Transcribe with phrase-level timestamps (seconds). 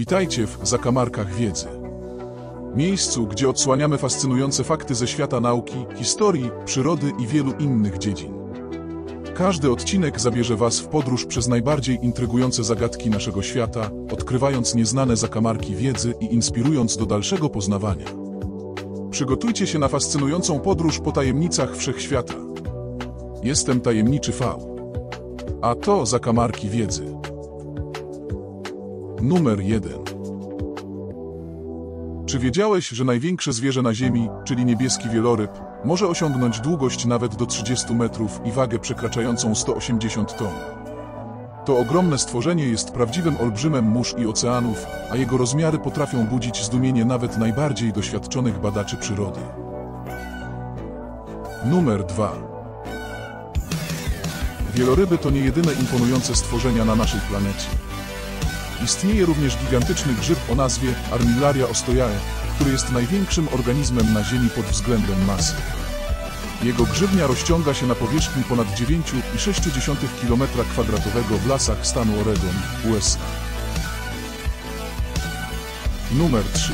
[0.00, 1.66] Witajcie w Zakamarkach Wiedzy.
[2.74, 8.32] Miejscu, gdzie odsłaniamy fascynujące fakty ze świata nauki, historii, przyrody i wielu innych dziedzin.
[9.34, 15.74] Każdy odcinek zabierze Was w podróż przez najbardziej intrygujące zagadki naszego świata, odkrywając nieznane zakamarki
[15.74, 18.06] wiedzy i inspirując do dalszego poznawania.
[19.10, 22.34] Przygotujcie się na fascynującą podróż po tajemnicach wszechświata.
[23.42, 24.54] Jestem tajemniczy V.
[25.62, 27.20] A to zakamarki wiedzy.
[29.22, 29.92] Numer 1.
[32.26, 35.50] Czy wiedziałeś, że największe zwierzę na Ziemi, czyli niebieski wieloryb,
[35.84, 40.52] może osiągnąć długość nawet do 30 metrów i wagę przekraczającą 180 ton?
[41.64, 47.04] To ogromne stworzenie jest prawdziwym olbrzymem mórz i oceanów, a jego rozmiary potrafią budzić zdumienie
[47.04, 49.40] nawet najbardziej doświadczonych badaczy przyrody.
[51.64, 52.32] Numer 2.
[54.74, 57.66] Wieloryby to nie jedyne imponujące stworzenia na naszej planecie.
[58.84, 62.18] Istnieje również gigantyczny grzyb o nazwie Armillaria ostojae,
[62.54, 65.54] który jest największym organizmem na Ziemi pod względem masy.
[66.62, 72.54] Jego grzywnia rozciąga się na powierzchni ponad 9,6 km2 w lasach stanu Oregon,
[72.90, 73.18] USA.
[76.12, 76.72] Numer 3.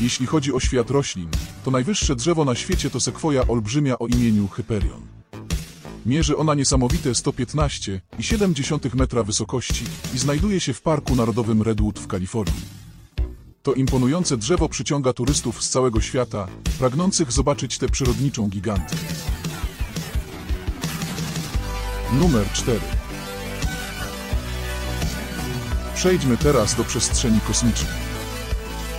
[0.00, 1.28] Jeśli chodzi o świat roślin,
[1.64, 5.19] to najwyższe drzewo na świecie to sekwoja olbrzymia o imieniu Hyperion.
[6.06, 9.84] Mierzy ona niesamowite 115,7 metra wysokości
[10.14, 12.80] i znajduje się w Parku Narodowym Redwood w Kalifornii.
[13.62, 16.46] To imponujące drzewo przyciąga turystów z całego świata,
[16.78, 18.96] pragnących zobaczyć tę przyrodniczą gigantę.
[22.12, 22.80] Numer 4.
[25.94, 27.99] Przejdźmy teraz do przestrzeni kosmicznej.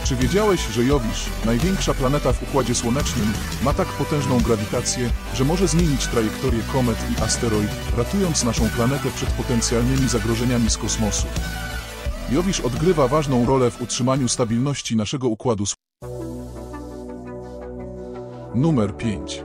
[0.03, 5.67] Czy wiedziałeś, że Jowisz, największa planeta w Układzie Słonecznym, ma tak potężną grawitację, że może
[5.67, 11.27] zmienić trajektorię komet i asteroid, ratując naszą planetę przed potencjalnymi zagrożeniami z kosmosu?
[12.31, 15.63] Jowisz odgrywa ważną rolę w utrzymaniu stabilności naszego Układu.
[18.55, 19.43] Numer 5.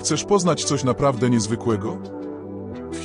[0.00, 2.15] Chcesz poznać coś naprawdę niezwykłego?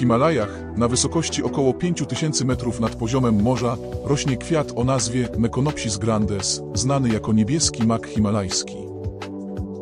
[0.01, 6.61] Himalajach, na wysokości około 5000 metrów nad poziomem morza, rośnie kwiat o nazwie Meconopsis grandes,
[6.73, 8.75] znany jako niebieski mak himalajski.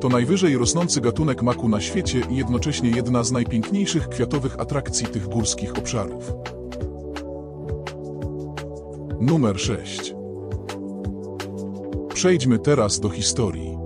[0.02, 5.28] To najwyżej rosnący gatunek maku na świecie i jednocześnie jedna z najpiękniejszych kwiatowych atrakcji tych
[5.28, 6.34] górskich obszarów.
[9.22, 10.16] Numer 6.
[12.14, 13.79] Przejdźmy teraz do historii.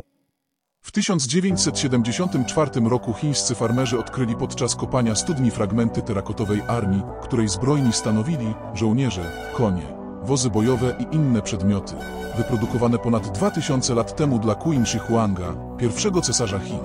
[0.93, 8.53] W 1974 roku chińscy farmerzy odkryli podczas kopania studni fragmenty terakotowej armii, której zbrojni stanowili
[8.73, 9.81] żołnierze, konie,
[10.23, 11.95] wozy bojowe i inne przedmioty,
[12.37, 16.79] wyprodukowane ponad 2000 lat temu dla Qin Shi Huanga, pierwszego cesarza Chin.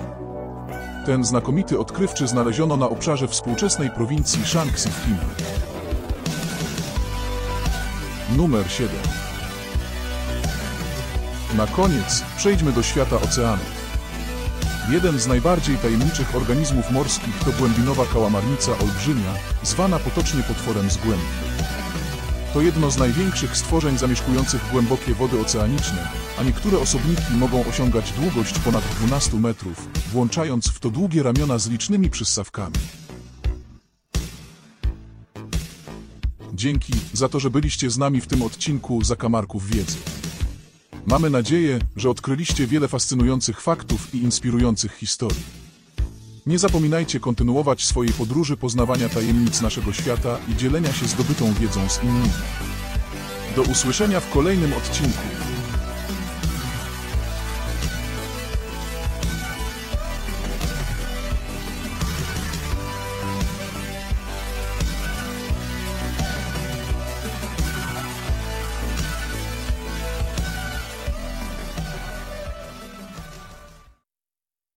[1.06, 5.36] Ten znakomity odkrywczy znaleziono na obszarze współczesnej prowincji Shaanxi w Chinach.
[8.36, 8.96] Numer 7.
[11.56, 13.77] Na koniec przejdźmy do świata oceanów.
[14.90, 21.24] Jeden z najbardziej tajemniczych organizmów morskich to głębinowa kałamarnica olbrzymia, zwana potocznie potworem z głębi.
[22.54, 28.58] To jedno z największych stworzeń zamieszkujących głębokie wody oceaniczne, a niektóre osobniki mogą osiągać długość
[28.58, 32.76] ponad 12 metrów, włączając w to długie ramiona z licznymi przyssawkami.
[36.54, 40.17] Dzięki za to, że byliście z nami w tym odcinku Zakamarków Wiedzy.
[41.10, 45.42] Mamy nadzieję, że odkryliście wiele fascynujących faktów i inspirujących historii.
[46.46, 52.02] Nie zapominajcie kontynuować swojej podróży poznawania tajemnic naszego świata i dzielenia się zdobytą wiedzą z
[52.02, 52.30] innymi.
[53.56, 55.47] Do usłyszenia w kolejnym odcinku.